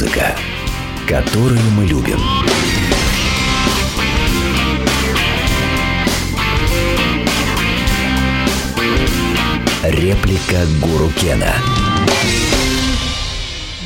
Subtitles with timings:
[0.00, 0.36] Музыка,
[1.08, 2.20] которую мы любим.
[9.82, 11.52] Реплика Гуру Кена.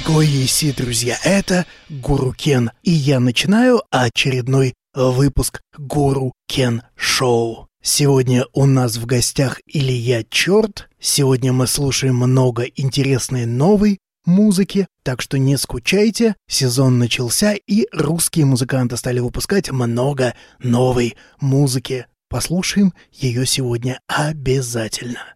[0.07, 7.69] Гоиси, друзья, это Гуру Кен, и я начинаю очередной выпуск Гуру Кен Шоу.
[7.83, 10.91] Сегодня у нас в гостях Илья Черт.
[11.01, 16.37] Сегодня мы слушаем много интересной новой музыки, так что не скучайте.
[16.49, 22.07] Сезон начался, и русские музыканты стали выпускать много новой музыки.
[22.29, 25.35] Послушаем ее сегодня обязательно.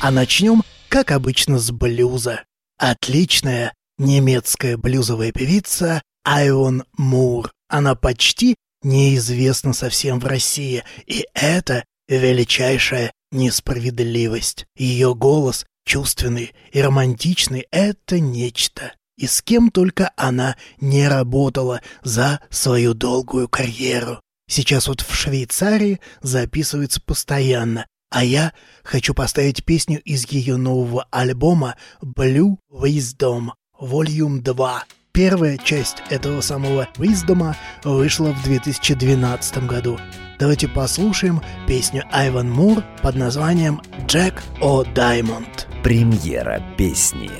[0.00, 2.42] А начнем, как обычно, с блюза.
[2.76, 7.52] Отличная немецкая блюзовая певица Айвон Мур.
[7.68, 11.84] Она почти неизвестна совсем в России, и это
[12.18, 14.66] величайшая несправедливость.
[14.76, 18.92] Ее голос чувственный и романтичный— это нечто.
[19.18, 24.20] И с кем только она не работала за свою долгую карьеру.
[24.48, 31.76] Сейчас вот в Швейцарии записывается постоянно, а я хочу поставить песню из ее нового альбома
[32.02, 34.84] Blue Wisdom Volume 2.
[35.12, 37.54] Первая часть этого самого Wisdom
[37.84, 39.98] вышла в 2012 году.
[40.38, 45.66] Давайте послушаем песню Айван Мур под названием «Jack O' Diamond».
[45.82, 47.30] Премьера песни.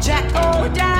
[0.00, 0.91] Jack O'Diamond,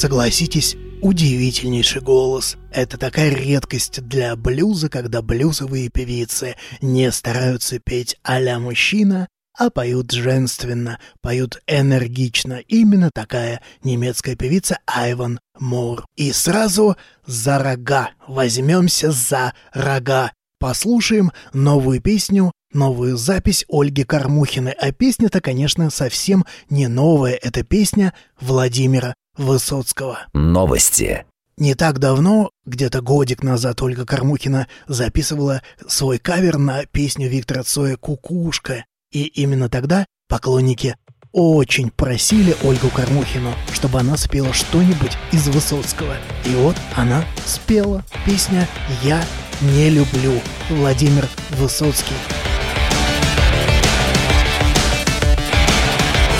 [0.00, 2.56] Согласитесь, удивительнейший голос.
[2.72, 10.10] Это такая редкость для блюза, когда блюзовые певицы не стараются петь а-ля мужчина, а поют
[10.12, 12.62] женственно, поют энергично.
[12.66, 16.06] Именно такая немецкая певица Айван Мур.
[16.16, 18.12] И сразу за рога.
[18.26, 20.32] Возьмемся за рога.
[20.58, 24.72] Послушаем новую песню, новую запись Ольги Кормухиной.
[24.72, 27.34] А песня-то, конечно, совсем не новая.
[27.34, 30.18] Это песня Владимира Высоцкого.
[30.34, 31.24] Новости.
[31.56, 37.96] Не так давно, где-то годик назад, Ольга Кормухина записывала свой кавер на песню Виктора Цоя
[37.96, 38.84] «Кукушка».
[39.12, 40.94] И именно тогда поклонники
[41.32, 46.16] очень просили Ольгу Кормухину, чтобы она спела что-нибудь из Высоцкого.
[46.44, 48.68] И вот она спела песня
[49.02, 49.24] «Я
[49.62, 50.38] не люблю»
[50.68, 52.14] Владимир Высоцкий.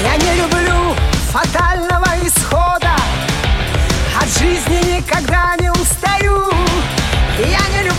[0.02, 0.94] Я не люблю
[1.30, 1.69] фатального
[5.10, 6.50] никогда не устаю.
[7.38, 7.89] Я не люблю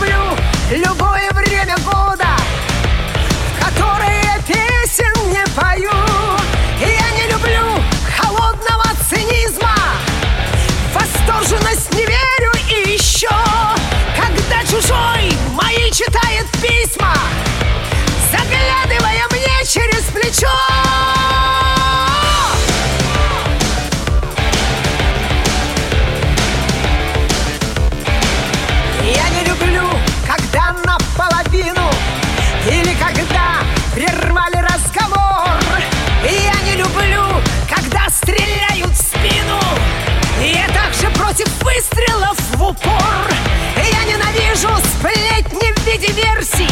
[45.92, 46.68] сплетни в виде версий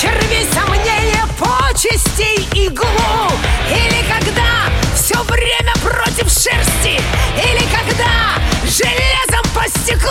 [0.00, 3.30] Черви сомнения, почестей иглу
[3.70, 7.00] Или когда все время против шерсти.
[7.36, 10.10] Или когда железом по стеклу.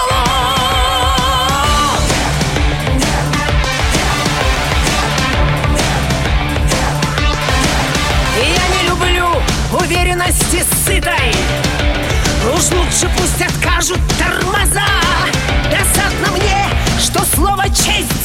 [8.42, 11.34] Не уверенности сытой.
[12.54, 14.86] Уж лучше пусть откажут тормоза.
[15.70, 16.66] Досадно мне,
[17.00, 18.21] что слово честь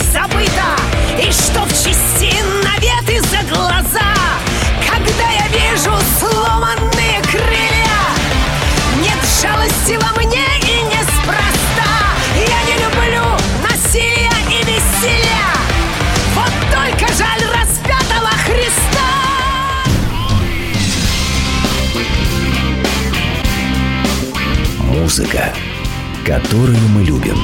[26.46, 27.36] которую мы любим.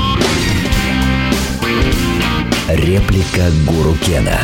[2.68, 4.38] Реплика Гуру Кена.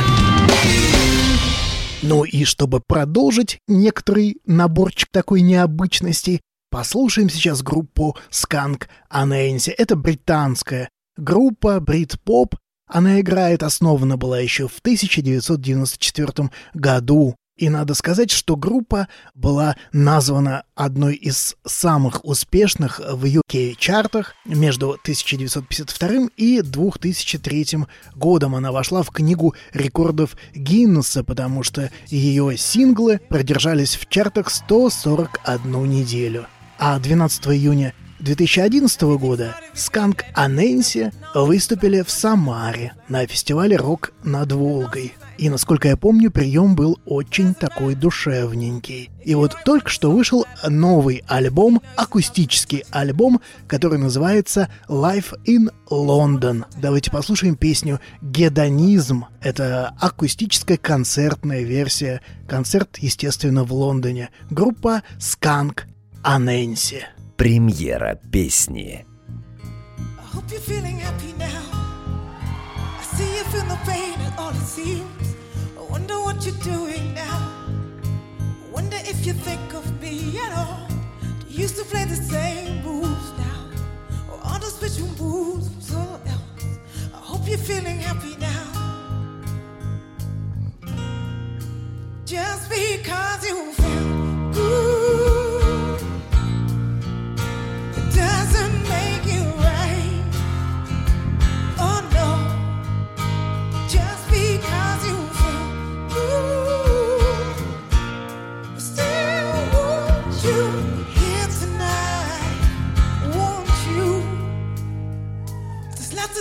[2.03, 6.41] Ну и чтобы продолжить некоторый наборчик такой необычности,
[6.71, 9.73] послушаем сейчас группу Skunk Anansi.
[9.77, 12.57] Это британская группа, брит-поп.
[12.89, 17.37] Она играет, основана была еще в 1994 году.
[17.59, 26.29] И надо сказать, что группа была названа одной из самых успешных в UK-чартах между 1952
[26.37, 27.79] и 2003
[28.15, 28.55] годом.
[28.55, 36.47] Она вошла в книгу рекордов Гиннесса, потому что ее синглы продержались в чартах 141 неделю.
[36.79, 45.15] А 12 июня 2011 года Сканк Аненси выступили в Самаре на фестивале «Рок над Волгой».
[45.39, 49.11] И, насколько я помню, прием был очень такой душевненький.
[49.25, 56.65] И вот только что вышел новый альбом, акустический альбом, который называется Life in London.
[56.77, 59.27] Давайте послушаем песню «Гедонизм».
[59.41, 62.21] Это акустическая концертная версия.
[62.49, 64.31] Концерт, естественно, в Лондоне.
[64.51, 65.83] Группа Skunk
[66.25, 67.03] Anansi.
[67.37, 69.07] Премьера песни.
[70.19, 71.47] I hope you're feeling happy now.
[72.99, 75.18] I see you feel the pain and all it seems.
[76.09, 77.53] Wonder what you're doing now.
[78.73, 80.89] Wonder if you think of me at all.
[81.47, 83.69] Used to play the same moves now?
[84.33, 86.65] Or are those switching moves from someone else?
[87.13, 88.65] I hope you're feeling happy now.
[92.25, 94.98] Just because you feel good,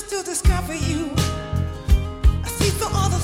[0.09, 1.11] to discover you.
[2.43, 3.19] I see through all the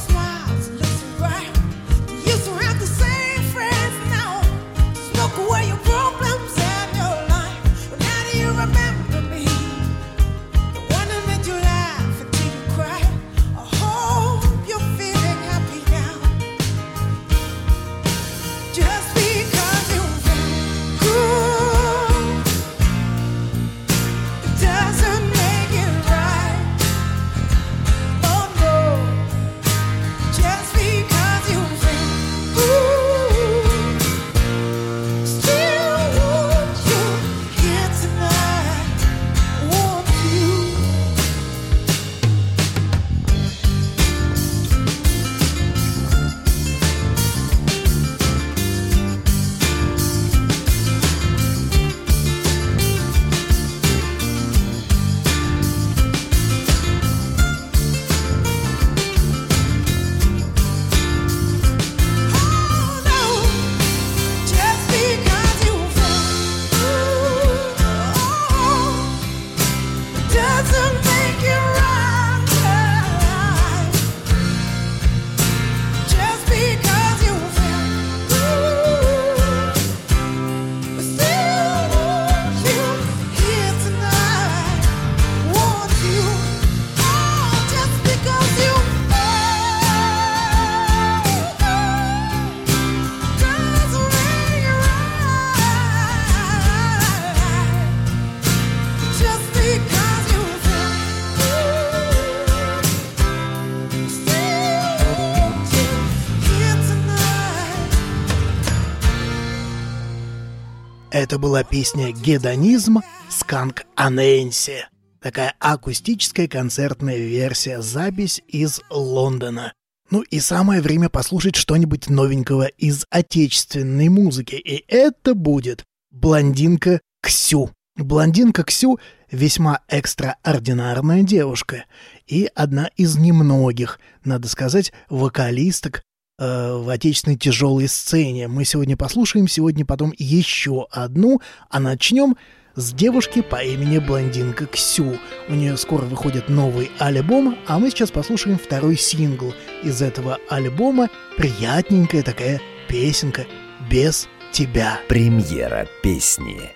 [111.84, 114.88] песня «Гедонизм» Сканк Анэнси.
[115.22, 119.74] Такая акустическая концертная версия, запись из Лондона.
[120.10, 124.56] Ну и самое время послушать что-нибудь новенького из отечественной музыки.
[124.56, 127.70] И это будет «Блондинка Ксю».
[127.98, 128.98] Блондинка Ксю
[129.30, 131.84] весьма экстраординарная девушка
[132.28, 136.02] и одна из немногих, надо сказать, вокалисток
[136.38, 138.48] э, в отечественной тяжелой сцене.
[138.48, 142.36] Мы сегодня послушаем, сегодня потом еще одну, а начнем
[142.76, 145.20] с девушки по имени Блондинка Ксю.
[145.48, 151.10] У нее скоро выходит новый альбом, а мы сейчас послушаем второй сингл из этого альбома.
[151.38, 153.46] Приятненькая такая песенка
[153.90, 155.00] «Без тебя».
[155.08, 156.72] Премьера песни.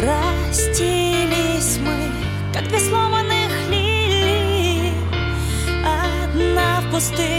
[0.00, 2.10] Простились мы,
[2.52, 4.92] как две сломанных лилии
[5.84, 7.37] Одна в пустыне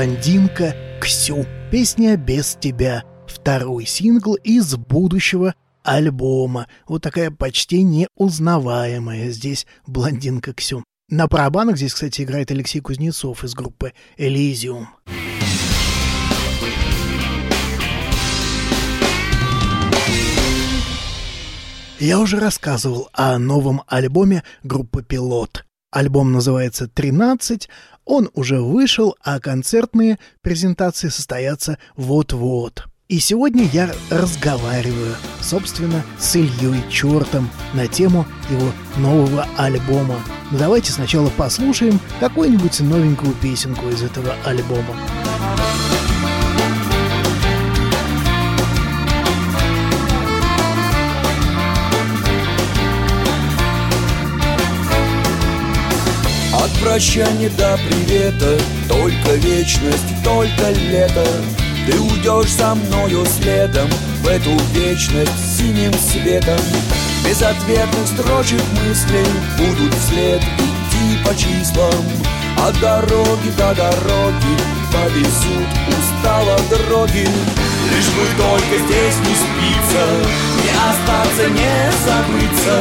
[0.00, 1.44] «Блондинка Ксю».
[1.70, 3.04] Песня «Без тебя».
[3.26, 6.68] Второй сингл из будущего альбома.
[6.88, 10.82] Вот такая почти неузнаваемая здесь «Блондинка Ксю».
[11.10, 14.88] На барабанах здесь, кстати, играет Алексей Кузнецов из группы «Элизиум».
[21.98, 25.66] Я уже рассказывал о новом альбоме группы «Пилот».
[25.92, 27.68] Альбом называется «13»,
[28.10, 32.86] он уже вышел, а концертные презентации состоятся вот-вот.
[33.06, 40.16] И сегодня я разговариваю, собственно, с Ильей Чертом на тему его нового альбома.
[40.50, 44.96] Но давайте сначала послушаем какую-нибудь новенькую песенку из этого альбома.
[45.54, 45.89] От
[57.00, 58.58] прощания до привета.
[58.86, 61.26] Только вечность, только лето.
[61.86, 63.88] Ты уйдешь со мною следом
[64.22, 66.60] В эту вечность синим светом.
[67.24, 69.24] Без ответных строчек мыслей
[69.56, 72.04] Будут вслед идти по числам
[72.58, 74.56] От дороги до дороги
[74.92, 77.26] Повезут устало дороги.
[77.90, 80.04] Лишь бы только здесь не спится
[80.62, 82.74] Не остаться, не забыться.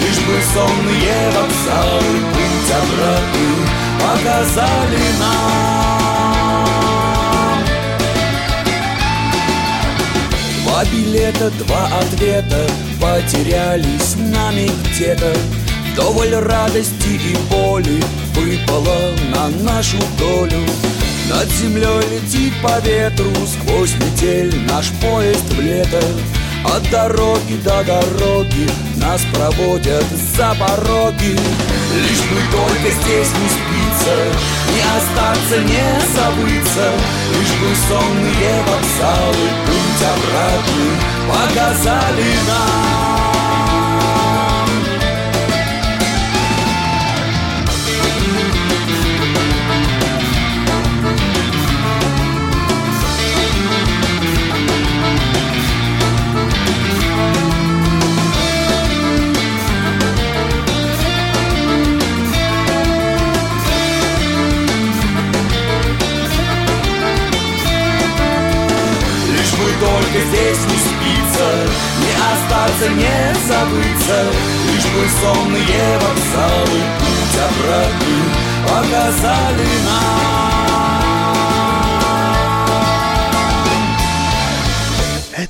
[0.00, 3.56] Лишь бы сонные вокзалы Путь обратный
[4.00, 5.46] показали нам.
[10.62, 12.62] Два билета, два ответа
[13.00, 15.32] Потерялись нами где-то
[15.96, 18.04] Вдоволь радости и боли
[18.34, 20.60] Выпало на нашу долю.
[21.30, 26.02] Над землей летит по ветру Сквозь метель наш поезд в лето.
[26.66, 30.04] От дороги до дороги Нас проводят
[30.36, 31.34] за пороги.
[31.94, 34.16] Лишь бы только здесь не спится
[34.74, 36.92] Не остаться, не забыться.
[37.32, 39.98] Лишь бы сонные вокзалы Путь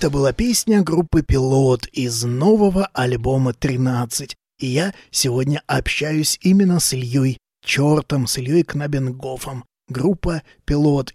[0.07, 4.35] Это была песня группы «Пилот» из нового альбома «13».
[4.61, 9.65] И я сегодня общаюсь именно с Ильей Чертом, с Ильей Кнабенгофом.
[9.89, 11.13] Группа «Пилот».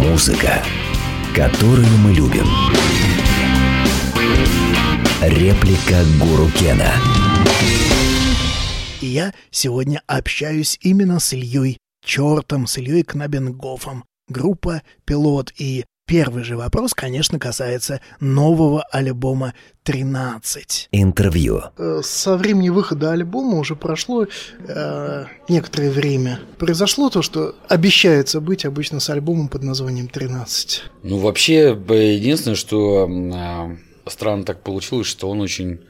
[0.00, 0.64] Музыка,
[1.36, 2.46] которую мы любим.
[5.20, 6.90] Реплика Гуру Кена.
[9.02, 14.04] И я сегодня общаюсь именно с Ильей Чертом, с Ильей Кнабенгофом.
[14.28, 15.52] Группа «Пилот».
[15.58, 20.88] И первый же вопрос, конечно, касается нового альбома «13».
[20.92, 21.62] Интервью.
[21.78, 26.40] Э, Со времени выхода альбома уже прошло э, некоторое время.
[26.58, 30.80] Произошло то, что обещается быть обычно с альбомом под названием «13».
[31.02, 35.80] Ну, вообще, единственное, что а, странно так получилось, что он очень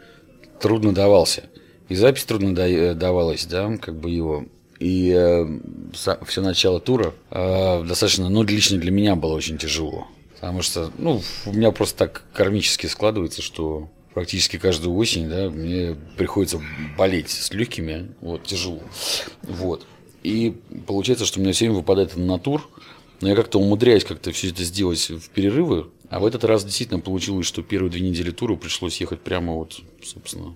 [0.61, 1.45] трудно давался.
[1.89, 4.45] И запись трудно э, давалась, да, как бы его.
[4.85, 5.47] И
[5.93, 10.07] все начало тура э, достаточно, ну, лично для меня было очень тяжело.
[10.35, 15.97] Потому что, ну, у меня просто так кармически складывается, что практически каждую осень, да, мне
[16.19, 16.61] приходится
[16.99, 18.83] болеть с легкими, вот, тяжело.
[19.43, 19.87] Вот.
[20.23, 20.55] И
[20.87, 22.69] получается, что у меня все время выпадает на тур,
[23.23, 25.87] но я как-то умудряюсь как-то все это сделать в перерывы.
[26.11, 29.81] А в этот раз действительно получилось, что первые две недели тура пришлось ехать прямо вот,
[30.03, 30.55] собственно,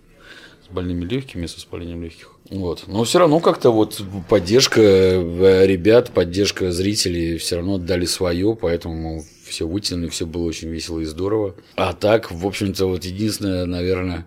[0.71, 2.33] больными легкими, с воспалением легких.
[2.51, 2.85] Вот.
[2.87, 9.23] Но все равно как-то вот поддержка э, ребят, поддержка зрителей все равно отдали свое, поэтому
[9.47, 11.55] все вытянули, все было очень весело и здорово.
[11.77, 14.27] А так, в общем-то, вот единственное, наверное,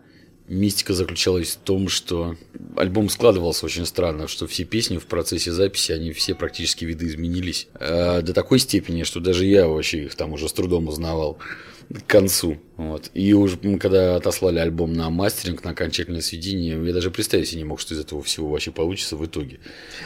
[0.52, 2.36] мистика заключалась в том, что
[2.76, 7.68] альбом складывался очень странно, что все песни в процессе записи, они все практически видоизменились.
[7.80, 11.38] Э, До такой степени, что даже я вообще их там уже с трудом узнавал
[11.90, 12.58] к концу.
[12.78, 13.12] Вот.
[13.14, 17.68] И уже когда отослали альбом на мастеринг, на окончательное сведение, я даже представить себе не
[17.68, 19.60] мог, что из этого всего вообще получится в итоге.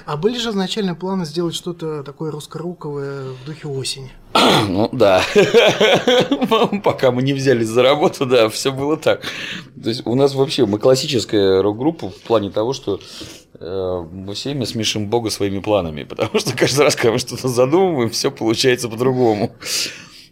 [0.06, 4.12] А были же изначально планы сделать что-то такое русскоруковое в духе осени?
[4.70, 5.24] Ну да.
[6.84, 9.22] Пока мы не взялись за работу, да, все было так.
[9.82, 13.00] То есть у нас вообще мы классическая рок-группа в плане того, что
[13.60, 17.48] э, мы все время смешим Бога своими планами, потому что каждый раз, когда мы что-то
[17.48, 19.52] задумываем, все получается по-другому.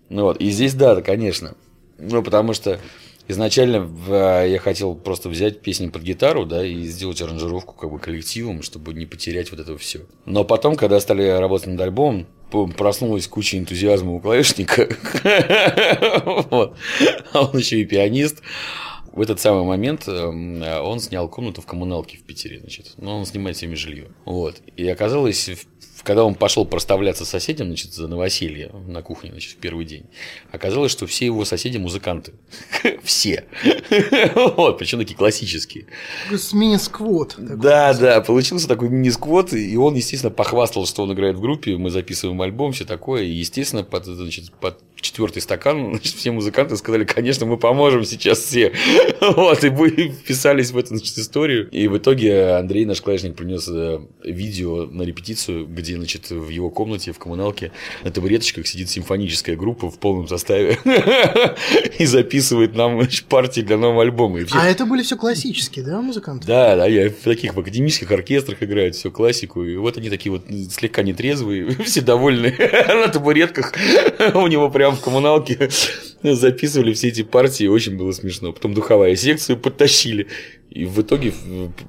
[0.09, 0.37] Вот.
[0.37, 1.55] И здесь да, конечно.
[1.97, 2.79] Ну, потому что
[3.27, 7.99] изначально в- я хотел просто взять песни под гитару, да, и сделать аранжировку как бы
[7.99, 10.01] коллективом, чтобы не потерять вот это все.
[10.25, 12.27] Но потом, когда стали работать над альбомом,
[12.77, 14.87] проснулась куча энтузиазма у клавишника.
[17.33, 18.41] А он еще и пианист.
[19.11, 22.93] В этот самый момент эм, он снял комнату в коммуналке в Питере, значит.
[22.97, 24.07] Но он снимает себе жилье.
[24.25, 24.61] Вот.
[24.75, 25.49] И оказалось,
[26.03, 30.05] когда он пошел проставляться соседям, значит, за новоселье на кухне, значит, в первый день,
[30.51, 32.33] оказалось, что все его соседи музыканты.
[33.03, 33.45] Все.
[34.35, 35.85] Вот, причем такие классические.
[36.53, 37.35] Мини-сквот.
[37.37, 41.89] Да, да, получился такой мини-сквот, и он, естественно, похвастал, что он играет в группе, мы
[41.89, 47.03] записываем альбом, все такое, и, естественно, под, значит, под четвертый стакан, значит, все музыканты сказали,
[47.03, 48.73] конечно, мы поможем сейчас все.
[49.21, 51.69] Вот, и мы вписались в эту значит, историю.
[51.69, 56.69] И в итоге Андрей, наш клавишник, принес э, видео на репетицию, где, значит, в его
[56.69, 57.71] комнате, в коммуналке,
[58.03, 60.77] на табуреточках сидит симфоническая группа в полном составе
[61.99, 64.39] и записывает нам значит, партии для нового альбома.
[64.39, 66.47] И все А это были все классические, да, музыканты?
[66.47, 69.63] да, да, я в таких в академических оркестрах играю, все классику.
[69.63, 72.55] И вот они такие вот слегка нетрезвые, все довольны
[72.87, 73.73] на табуретках.
[74.33, 75.69] У него прям в коммуналке
[76.23, 78.53] записывали все эти партии, очень было смешно.
[78.53, 80.27] Потом духовая секцию подтащили.
[80.73, 81.31] И в итоге,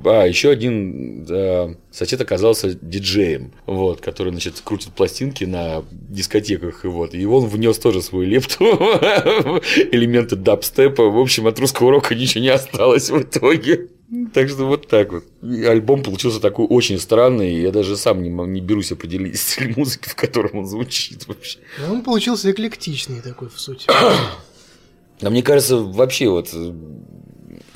[0.04, 6.88] а, еще один да, сосед оказался диджеем, вот, который, значит, крутит пластинки на дискотеках, и
[6.88, 8.64] вот, и он внес тоже свою лепту,
[9.90, 13.88] элементы дабстепа, в общем, от русского рока ничего не осталось в итоге.
[14.34, 15.24] Так что вот так вот.
[15.42, 20.10] И альбом получился такой очень странный, я даже сам не, не берусь определить стиль музыки,
[20.10, 21.58] в котором он звучит вообще.
[21.78, 23.86] Ну, Он получился эклектичный такой, в сути.
[25.22, 26.50] А мне кажется, вообще вот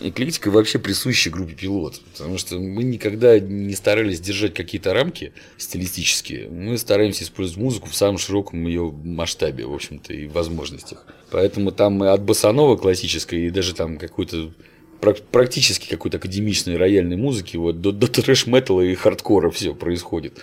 [0.01, 2.01] эклектика вообще присуща группе пилот.
[2.13, 6.49] Потому что мы никогда не старались держать какие-то рамки стилистические.
[6.49, 11.07] Мы стараемся использовать музыку в самом широком ее масштабе, в общем-то, и возможностях.
[11.31, 14.53] Поэтому там и от басанова классической, и даже там какой-то
[15.01, 20.39] прак- практически какой-то академичной рояльной музыки, вот до, до трэш-металла и хардкора все происходит.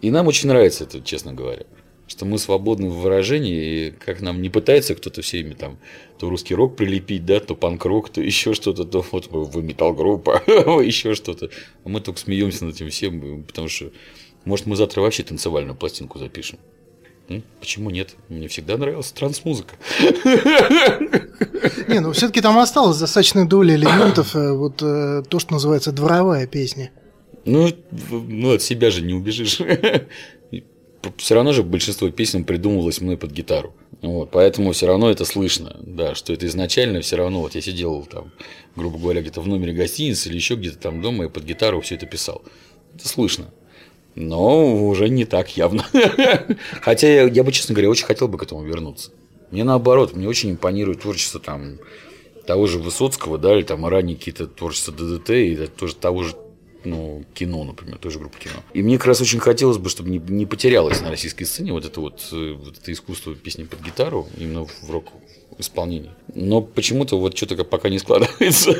[0.00, 1.64] И нам очень нравится это, честно говоря.
[2.10, 5.78] Что мы свободны в выражении, и как нам не пытается кто-то все время там
[6.18, 10.42] то русский рок прилепить, да, то панк-рок, то еще что-то, то вот вы метал-группа,
[10.82, 11.50] еще что-то.
[11.84, 13.92] А мы только смеемся над этим всем, потому что,
[14.44, 16.58] может, мы завтра вообще танцевальную пластинку запишем.
[17.60, 18.16] Почему нет?
[18.28, 19.76] Мне всегда нравилась транс-музыка.
[21.86, 26.48] Не, ну все-таки там осталось достаточная доля элементов, э, вот э, то, что называется дворовая
[26.48, 26.90] песня.
[27.44, 27.70] Ну,
[28.10, 29.60] ну, от себя же не убежишь.
[31.16, 33.74] Все равно же большинство песен придумывалось мной под гитару.
[34.02, 38.06] Вот, поэтому все равно это слышно, да, что это изначально все равно, вот я сидел
[38.10, 38.32] там,
[38.74, 41.96] грубо говоря, где-то в номере гостиницы или еще где-то там дома и под гитару все
[41.96, 42.42] это писал.
[42.94, 43.50] Это слышно.
[44.14, 45.86] Но уже не так явно.
[46.80, 49.12] Хотя я, я бы, честно говоря, очень хотел бы к этому вернуться.
[49.50, 51.78] Мне наоборот, мне очень импонирует творчество там
[52.46, 56.34] того же Высоцкого, да, или там ранее какие-то творчества ДДТ, и тоже того же
[56.84, 58.62] ну, кино, например, той же группы кино.
[58.72, 61.84] И мне как раз очень хотелось бы, чтобы не, не потерялось на российской сцене вот
[61.84, 65.06] это вот, э, вот это искусство песни под гитару, именно в рок
[65.58, 66.10] исполнении.
[66.34, 68.72] Но почему-то вот что-то пока не складывается.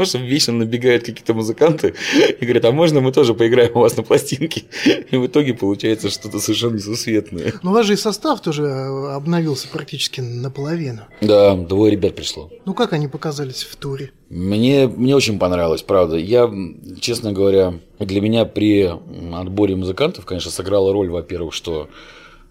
[0.00, 1.92] Потому что вечно набегают какие-то музыканты
[2.40, 4.62] и говорят, а можно мы тоже поиграем у вас на пластинке?
[5.10, 7.52] И в итоге получается что-то совершенно несусветное.
[7.62, 11.02] Ну, у вас же и состав тоже э, обновился практически наполовину.
[11.20, 12.50] Да, двое ребят пришло.
[12.64, 14.10] Ну, как они показались в туре?
[14.30, 16.16] Мне, мне очень понравилось, правда.
[16.16, 16.50] Я,
[16.98, 18.90] честно говоря, для меня при
[19.34, 21.90] отборе музыкантов, конечно, сыграла роль, во-первых, что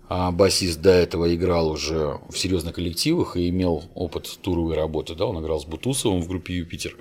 [0.10, 5.14] а, басист до этого играл уже в серьезных коллективах и имел опыт туровой работы.
[5.14, 5.28] Да?
[5.28, 6.98] Он играл с Бутусовым в группе «Юпитер».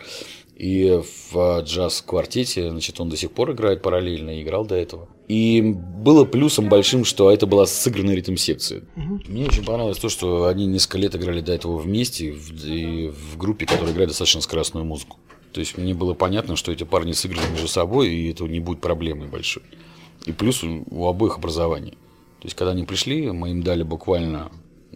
[0.57, 5.09] И в джаз-квартете, значит, он до сих пор играет параллельно и играл до этого.
[5.29, 8.83] И было плюсом большим, что это была сыгранная ритм-секция.
[8.97, 13.39] Мне очень понравилось то, что они несколько лет играли до этого вместе в, и в
[13.39, 15.19] группе, которая играет достаточно скоростную музыку.
[15.53, 18.81] То есть мне было понятно, что эти парни сыграны между собой, и это не будет
[18.81, 19.63] проблемой большой.
[20.27, 21.95] И плюс у, у обоих образование.
[22.41, 24.51] То есть, когда они пришли, мы им дали буквально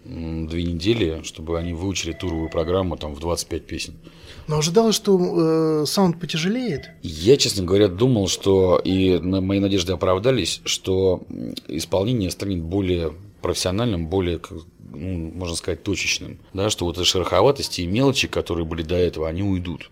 [0.05, 3.95] две недели, чтобы они выучили туровую программу там в 25 песен.
[4.49, 6.91] Но ожидалось, что э, саунд потяжелеет.
[7.03, 11.23] Я, честно говоря, думал, что и на- мои надежды оправдались, что
[11.69, 14.41] исполнение станет более профессиональным, более,
[14.93, 16.39] ну, можно сказать, точечным.
[16.53, 19.91] Да, что вот эти шероховатости и мелочи, которые были до этого, они уйдут.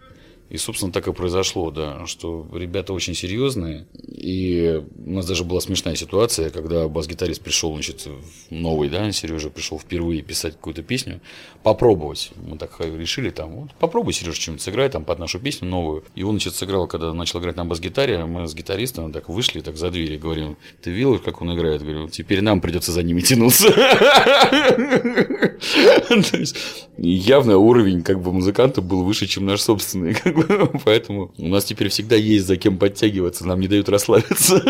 [0.50, 3.86] И, собственно, так и произошло, да, что ребята очень серьезные.
[4.04, 8.08] И у нас даже была смешная ситуация, когда бас-гитарист пришел, значит,
[8.50, 11.20] новый, да, Сережа пришел впервые писать какую-то песню,
[11.62, 12.32] попробовать.
[12.36, 16.02] Мы так решили, там, вот, попробуй, Сережа, что-нибудь сыграй там под нашу песню новую.
[16.16, 19.76] И он, значит, сыграл, когда начал играть на бас-гитаре, мы с гитаристом так вышли, так
[19.76, 21.82] за дверь, говорим, ты видел, как он играет?
[21.82, 23.68] Говорю, теперь нам придется за ними тянуться.
[26.98, 30.14] Явно уровень как бы музыканта был выше, чем наш собственный.
[30.14, 30.39] как.
[30.84, 33.46] Поэтому у нас теперь всегда есть за кем подтягиваться.
[33.46, 34.62] Нам не дают расслабиться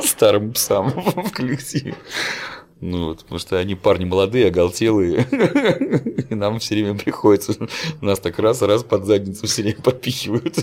[0.04, 1.94] старым псам в коллективе.
[2.80, 5.26] Ну вот, потому что они парни молодые, оголтелые.
[6.30, 7.54] И нам все время приходится.
[8.02, 10.58] Нас так раз-раз под задницу все время подпихивают.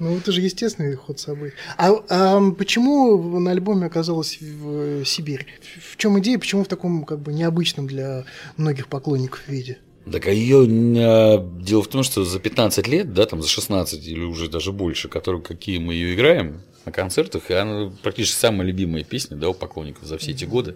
[0.00, 1.52] Ну, это же естественный ход собой.
[1.76, 5.46] А, а почему на альбоме оказалась в, э, Сибирь?
[5.92, 8.24] В чем идея, почему в таком как бы необычном для
[8.56, 9.78] многих поклонников виде?
[10.10, 14.24] Так а ее дело в том, что за 15 лет, да, там за 16 или
[14.24, 19.04] уже даже больше, которые какие мы ее играем на концертах, и она практически самая любимая
[19.04, 20.74] песня, да, у поклонников за все эти годы.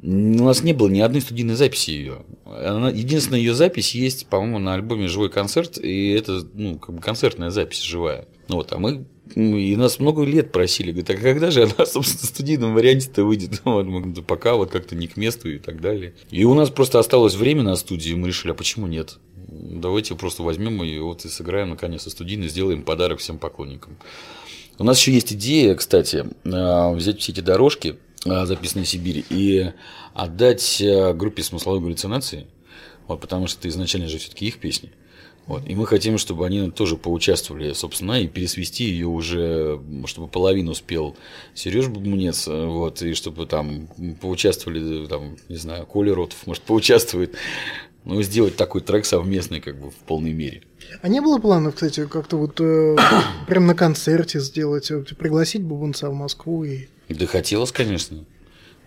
[0.00, 2.18] У нас не было ни одной студийной записи ее.
[2.46, 7.50] Единственная ее запись есть, по-моему, на альбоме «Живой концерт», и это ну, как бы концертная
[7.50, 8.26] запись живая.
[8.48, 12.22] Вот, а мы ну, и нас много лет просили, говорят, а когда же она, собственно,
[12.22, 13.60] в студийном варианте-то выйдет?
[13.64, 16.14] Вот, мы «Да пока вот как-то не к месту и так далее.
[16.30, 19.18] И у нас просто осталось время на студии, и мы решили, а почему нет?
[19.48, 23.96] Давайте просто возьмем и вот и сыграем наконец-то студийно, сделаем подарок всем поклонникам.
[24.78, 29.72] У нас еще есть идея, кстати, э, взять все эти дорожки, записанные в Сибири, и
[30.14, 32.46] отдать э, группе смысловой галлюцинации,
[33.06, 34.90] вот, потому что изначально же все-таки их песни.
[35.46, 35.66] Вот.
[35.66, 41.16] И мы хотим, чтобы они тоже поучаствовали, собственно, и пересвести ее уже, чтобы половину успел
[41.54, 43.88] Сереж Бабунец, вот, и чтобы там
[44.20, 47.34] поучаствовали, там, не знаю, Коля Ротов, может, поучаствует.
[48.04, 50.62] Ну, сделать такой трек совместный, как бы, в полной мере.
[51.02, 52.96] А не было планов, кстати, как-то вот э,
[53.46, 56.88] прям на концерте сделать, пригласить Бубунца в Москву и...
[57.08, 58.24] Да хотелось, конечно.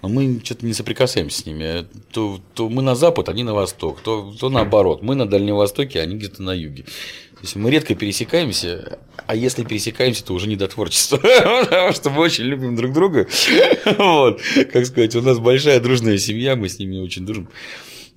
[0.01, 1.85] Но мы что-то не соприкасаемся с ними.
[2.11, 5.03] То, то мы на запад, они на восток, то, то наоборот.
[5.03, 6.83] Мы на Дальнем Востоке, а они где-то на юге.
[6.83, 11.17] То есть мы редко пересекаемся, а если пересекаемся, то уже не до творчества,
[11.63, 13.27] потому что мы очень любим друг друга.
[13.97, 17.49] Вот, как сказать, у нас большая дружная семья, мы с ними очень дружим.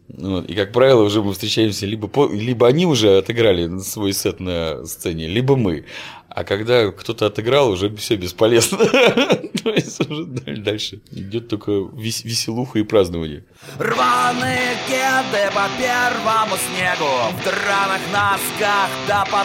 [0.08, 0.48] Вот.
[0.48, 4.84] И, как правило, уже мы встречаемся, либо, по, либо они уже отыграли свой сет на
[4.84, 5.86] сцене, либо мы.
[6.34, 8.78] А когда кто-то отыграл, уже все бесполезно.
[9.64, 13.44] То есть уже дальше идет только вес- веселуха и празднование.
[13.78, 19.44] Рваные кеды по первому снегу В драных носках да по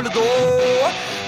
[0.00, 0.24] льду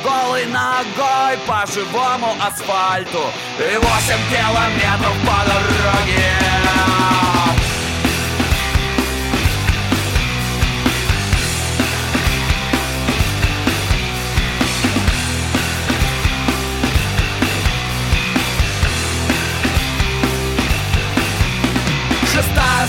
[0.02, 3.24] Голой ногой по живому асфальту
[3.58, 6.45] И восемь километров по дороге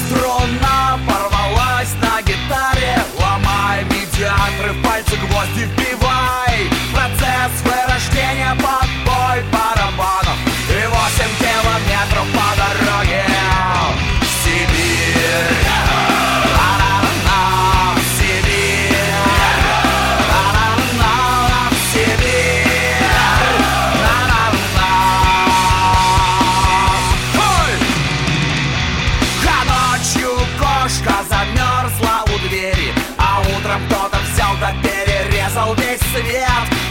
[0.08, 3.04] Струна порвалась на гитаре.
[3.20, 6.70] Ломай медиаторы, в пальцы гвозди вбивай.
[6.94, 8.87] Процесс вырождения под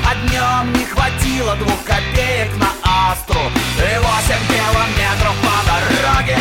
[0.09, 3.40] А днем не хватило двух копеек на астру.
[3.79, 6.38] И восемь километров по дороге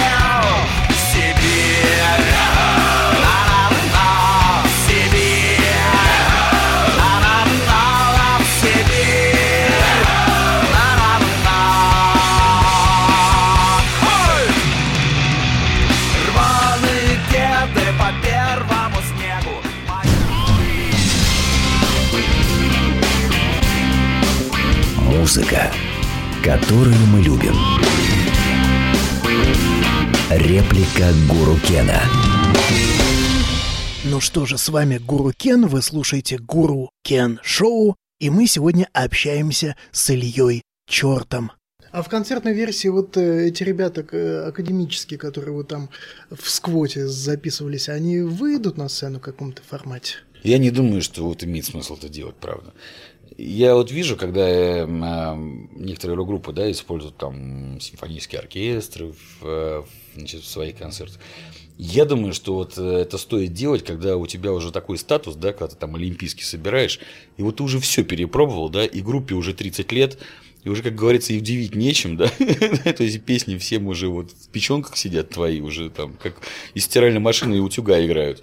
[0.89, 2.55] в Сибирь
[25.36, 25.69] Музыка,
[26.41, 27.54] которую мы любим.
[30.30, 32.00] Реплика Гуру Кена.
[34.06, 38.88] Ну что же, с вами Гуру Кен, вы слушаете Гуру Кен Шоу, и мы сегодня
[38.93, 41.52] общаемся с Ильей Чертом.
[41.91, 45.89] А в концертной версии вот э, эти ребята э, академические, которые вот там
[46.32, 50.15] в сквоте записывались, они выйдут на сцену в каком-то формате?
[50.45, 52.71] Я не думаю, что вот имеет смысл это делать, правда.
[53.38, 54.86] Я вот вижу, когда э,
[55.76, 61.19] некоторые рок-группы да, используют там симфонические оркестры в, э, в, значит, в своих концертах.
[61.78, 65.52] Я думаю, что вот э, это стоит делать, когда у тебя уже такой статус, да,
[65.52, 67.00] когда ты там олимпийский собираешь,
[67.36, 70.17] и вот ты уже все перепробовал, да, и группе уже 30 лет,
[70.63, 74.48] и уже, как говорится, и удивить нечем, да, то есть песни всем уже вот в
[74.48, 76.36] печенках сидят твои, уже там, как
[76.74, 78.41] из стиральной машины и утюга играют.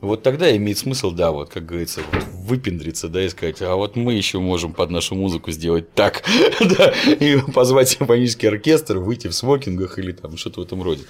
[0.00, 3.96] Вот тогда имеет смысл, да, вот, как говорится, вот, выпендриться, да, и сказать, а вот
[3.96, 6.22] мы еще можем под нашу музыку сделать так,
[6.60, 11.02] да, и позвать симфонический оркестр, выйти в смокингах или там что-то в этом роде.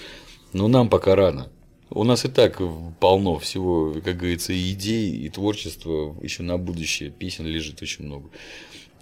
[0.55, 1.51] Но нам пока рано.
[1.90, 2.61] У нас и так
[3.01, 7.11] полно всего, как говорится, и идей, и творчества еще на будущее.
[7.11, 8.29] Песен лежит очень много.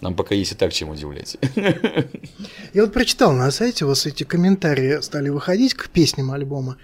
[0.01, 1.37] Нам пока есть и так чем удивлять.
[2.73, 6.77] Я вот прочитал на сайте, у вас эти комментарии стали выходить к песням альбома.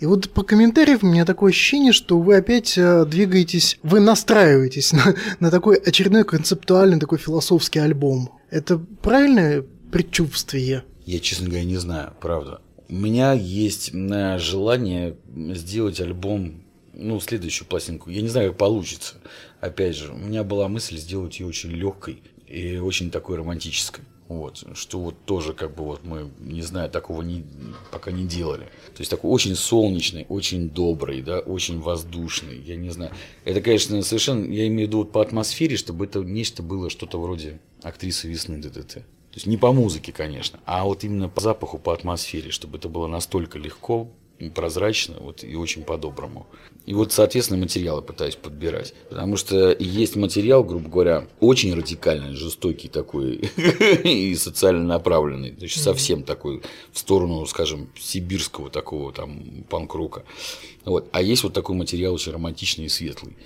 [0.00, 4.92] И вот по комментариям у меня такое ощущение, что вы опять э, двигаетесь, вы настраиваетесь
[4.92, 8.30] на, на такой очередной концептуальный, такой философский альбом.
[8.50, 10.84] Это правильное предчувствие?
[11.06, 12.60] Я, честно говоря, не знаю, правда.
[12.90, 15.16] У меня есть э, желание
[15.54, 18.10] сделать альбом, ну, следующую пластинку.
[18.10, 19.14] Я не знаю, как получится.
[19.60, 24.04] Опять же, у меня была мысль сделать ее очень легкой и очень такой романтической.
[24.28, 27.46] Вот, что вот тоже как бы вот мы, не знаю, такого не,
[27.90, 28.64] пока не делали.
[28.94, 33.10] То есть такой очень солнечный, очень добрый, да, очень воздушный, я не знаю.
[33.46, 37.18] Это, конечно, совершенно, я имею в виду вот по атмосфере, чтобы это нечто было что-то
[37.18, 38.94] вроде актрисы весны ДДТ.
[38.94, 42.90] То есть не по музыке, конечно, а вот именно по запаху, по атмосфере, чтобы это
[42.90, 44.10] было настолько легко,
[44.54, 46.46] прозрачно вот, и очень по-доброму.
[46.86, 48.94] И вот, соответственно, материалы пытаюсь подбирать.
[49.10, 53.34] Потому что есть материал, грубо говоря, очень радикальный, жестокий такой
[54.04, 55.50] и социально направленный.
[55.50, 60.24] То есть совсем такой в сторону, скажем, сибирского такого там панк-рока.
[60.84, 61.08] Вот.
[61.12, 63.36] А есть вот такой материал очень романтичный и светлый.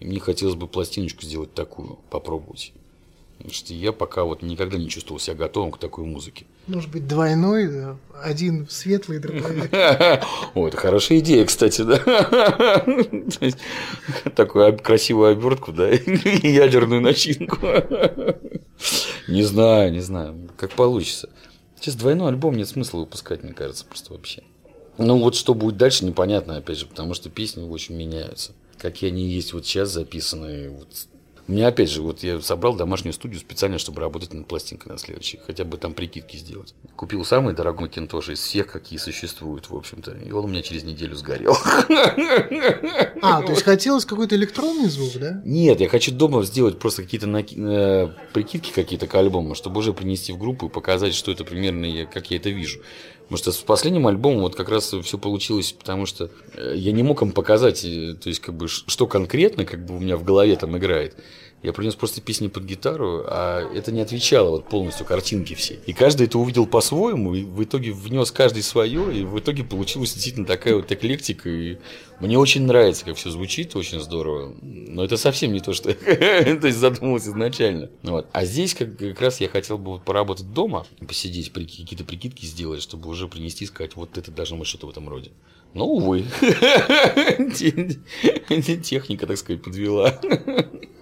[0.00, 2.72] И мне хотелось бы пластиночку сделать такую, попробовать.
[3.50, 6.44] Что я пока вот никогда не чувствовал себя готовым к такой музыке.
[6.66, 7.96] Может быть, двойной, да?
[8.22, 9.70] один светлый, другой...
[10.54, 11.98] О, это хорошая идея, кстати, да.
[14.34, 17.58] Такую красивую обертку, да, и ядерную начинку.
[19.28, 21.28] Не знаю, не знаю, как получится.
[21.76, 24.42] Сейчас двойной альбом нет смысла выпускать, мне кажется, просто вообще.
[24.98, 28.52] Ну вот что будет дальше, непонятно, опять же, потому что песни очень меняются.
[28.78, 30.88] Какие они есть вот сейчас записанные, вот
[31.52, 35.40] меня опять же, вот я собрал домашнюю студию специально, чтобы работать над пластинкой на следующей,
[35.46, 36.74] хотя бы там прикидки сделать.
[36.94, 40.84] Купил самый дорогой макинтош из всех, какие существуют, в общем-то, и он у меня через
[40.84, 41.56] неделю сгорел.
[43.22, 45.42] А, то есть хотелось какой-то электронный звук, да?
[45.44, 49.92] Нет, я хочу дома сделать просто какие-то наки- э, прикидки какие-то к альбому, чтобы уже
[49.92, 52.80] принести в группу и показать, что это примерно, как я это вижу.
[53.28, 57.02] Потому что с последним альбомом вот как раз все получилось, потому что э, я не
[57.02, 60.24] мог им показать, э, то есть как бы что конкретно как бы у меня в
[60.24, 61.14] голове там играет.
[61.60, 65.80] Я принес просто песни под гитару, а это не отвечало вот полностью картинке все.
[65.86, 70.12] И каждый это увидел по-своему, и в итоге внес каждый свое, и в итоге получилась
[70.14, 71.50] действительно такая вот эклектика.
[71.50, 71.78] И
[72.20, 74.54] мне очень нравится, как все звучит, очень здорово.
[74.62, 77.90] Но это совсем не то, что я есть задумывался изначально.
[78.04, 78.28] Вот.
[78.32, 83.08] А здесь как, как раз я хотел бы поработать дома, посидеть, какие-то прикидки сделать, чтобы
[83.08, 85.32] уже принести и сказать, вот это должно быть что-то в этом роде.
[85.74, 86.24] Но, увы,
[88.84, 90.18] техника, так сказать, подвела.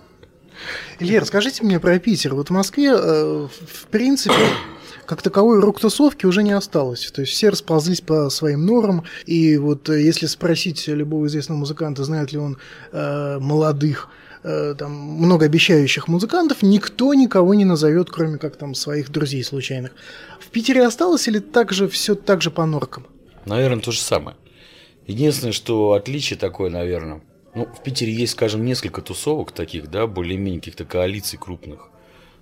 [0.98, 2.34] Илья, расскажите мне про Питер.
[2.34, 4.34] Вот в Москве, э, в принципе,
[5.06, 7.10] как таковой рок-тусовки уже не осталось.
[7.10, 9.04] То есть все расползлись по своим норам.
[9.24, 12.58] И вот э, если спросить любого известного музыканта, знает ли он
[12.92, 14.08] э, молодых,
[14.42, 19.92] э, там, многообещающих музыкантов, никто никого не назовет, кроме как там своих друзей случайных.
[20.40, 23.06] В Питере осталось или так же все так же по норкам?
[23.46, 24.36] Наверное, то же самое.
[25.06, 27.22] Единственное, что отличие такое, наверное,
[27.56, 31.88] ну, в Питере есть, скажем, несколько тусовок таких, да, более-менее каких-то коалиций крупных,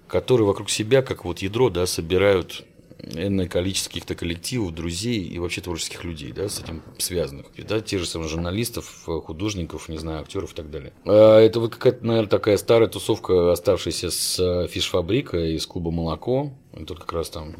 [0.09, 2.65] которые вокруг себя, как вот ядро, да, собирают
[3.13, 7.47] энное количество каких-то коллективов, друзей и вообще творческих людей, да, с этим связанных.
[7.55, 10.93] И, да, те же самые журналистов, художников, не знаю, актеров и так далее.
[11.05, 16.53] А Это вот какая-то, наверное, такая старая тусовка, оставшаяся с э, фишфабрика из клуба «Молоко».
[16.77, 17.55] И тут как раз там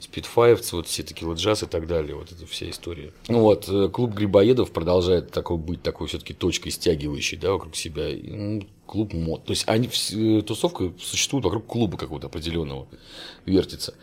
[0.00, 3.12] спидфайвцы, вот все такие джаз и так далее, вот эта вся история.
[3.28, 8.08] Ну вот, э, клуб Грибоедов продолжает такой быть такой все-таки точкой стягивающей, да, вокруг себя.
[8.22, 9.44] Ну, клуб мод.
[9.44, 12.86] То есть они, э, тусовка существует вокруг клуба какого-то определенного,
[13.44, 13.94] вертится.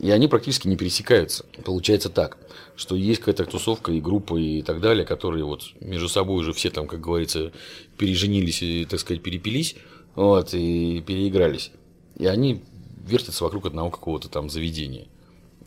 [0.00, 1.46] И они практически не пересекаются.
[1.64, 2.38] Получается так,
[2.74, 6.70] что есть какая-то тусовка и группа и так далее, которые вот между собой уже все
[6.70, 7.52] там, как говорится,
[7.96, 9.76] переженились и, так сказать, перепились,
[10.16, 11.70] вот, и переигрались.
[12.18, 12.62] И они
[13.06, 15.06] вертятся вокруг одного какого-то там заведения.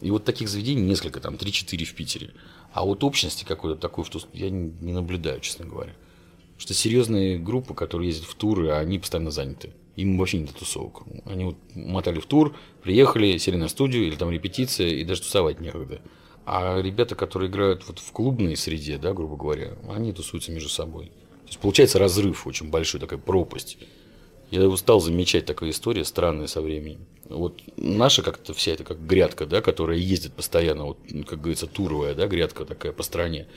[0.02, 2.32] И вот таких заведений несколько, там 3-4 в Питере.
[2.74, 5.94] А вот общности какой-то такой тус- я не наблюдаю, честно говоря.
[5.94, 9.72] Потому что серьезные группы, которые ездят в туры, они постоянно заняты.
[9.96, 11.04] Им вообще не до тусовок.
[11.26, 15.60] Они вот мотали в тур, приехали, сели на студию или там репетиция, и даже тусовать
[15.60, 16.02] некогда.
[16.46, 21.08] А ребята, которые играют вот в клубной среде, да, грубо говоря, они тусуются между собой.
[21.08, 23.78] То есть получается разрыв очень большой, такая пропасть.
[24.50, 27.06] Я его стал замечать, такая история странная со временем.
[27.26, 32.16] Вот наша как-то вся эта как грядка, да, которая ездит постоянно, вот, как говорится, туровая,
[32.16, 33.48] да, грядка такая по стране.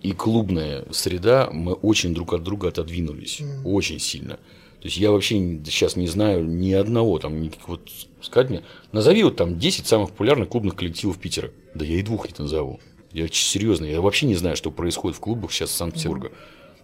[0.00, 3.42] И клубная среда, мы очень друг от друга отодвинулись.
[3.64, 4.38] Очень сильно.
[4.82, 7.88] То есть я вообще сейчас не знаю ни одного, там, никаких вот,
[8.20, 11.52] сказать мне, назови вот там 10 самых популярных клубных коллективов Питера.
[11.74, 12.80] Да я и двух не назову.
[13.12, 16.32] Я серьезно, я вообще не знаю, что происходит в клубах сейчас Санкт-Петербурга.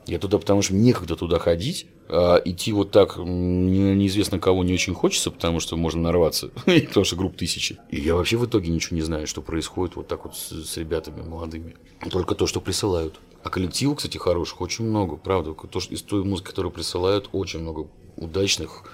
[0.07, 5.31] Я туда, потому что некогда туда ходить, идти вот так неизвестно кого не очень хочется,
[5.31, 7.79] потому что можно нарваться, потому что групп тысячи.
[7.91, 10.77] И я вообще в итоге ничего не знаю, что происходит вот так вот с, с
[10.77, 11.77] ребятами молодыми.
[12.11, 13.21] Только то, что присылают.
[13.43, 15.55] А коллективов, кстати, хороших очень много, правда.
[15.55, 18.85] То, что из той музыки, которую присылают, очень много удачных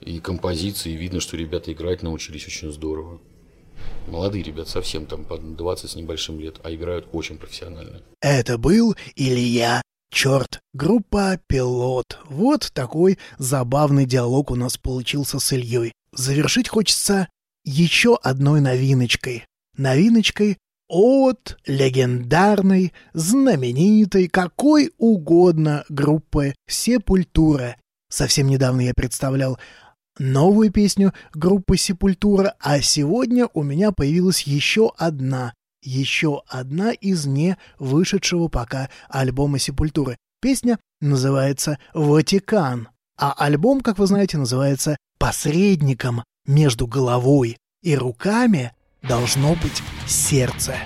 [0.00, 0.92] и композиций.
[0.92, 3.20] И видно, что ребята играть научились очень здорово.
[4.06, 8.02] Молодые ребята совсем там по 20 с небольшим лет, а играют очень профессионально.
[8.20, 9.82] Это был Илья
[10.12, 12.18] Черт, группа «Пилот».
[12.28, 15.94] Вот такой забавный диалог у нас получился с Ильей.
[16.12, 17.28] Завершить хочется
[17.64, 19.46] еще одной новиночкой.
[19.78, 27.76] Новиночкой от легендарной, знаменитой, какой угодно группы «Сепультура».
[28.10, 29.58] Совсем недавно я представлял
[30.18, 37.56] новую песню группы «Сепультура», а сегодня у меня появилась еще одна, еще одна из не
[37.78, 40.16] вышедшего пока альбома «Сепультуры».
[40.40, 48.72] Песня называется «Ватикан», а альбом, как вы знаете, называется «Посредником между головой и руками
[49.02, 50.76] должно быть сердце».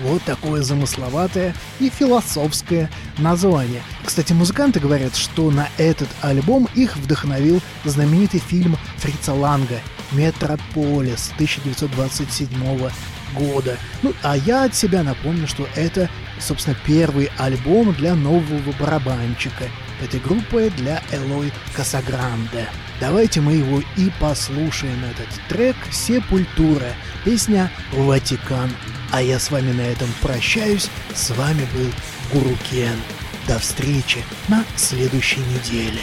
[0.00, 3.82] Вот такое замысловатое и философское название.
[4.04, 9.80] Кстати, музыканты говорят, что на этот альбом их вдохновил знаменитый фильм Фрица Ланга
[10.12, 12.90] «Метрополис» 1927
[13.34, 13.76] года.
[14.02, 16.08] Ну, а я от себя напомню, что это,
[16.40, 19.64] собственно, первый альбом для нового барабанщика
[20.02, 22.68] этой группы для Элой Касагранде.
[23.00, 26.92] Давайте мы его и послушаем, этот трек «Сепультура»,
[27.24, 28.70] песня «Ватикан».
[29.12, 30.90] А я с вами на этом прощаюсь.
[31.14, 31.90] С вами был
[32.32, 32.96] Гуру Кен.
[33.46, 36.02] До встречи на следующей неделе.